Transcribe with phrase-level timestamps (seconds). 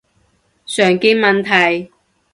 [0.65, 1.91] 常見問題